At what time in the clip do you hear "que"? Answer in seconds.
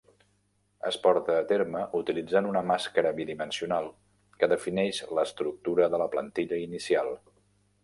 4.41-4.51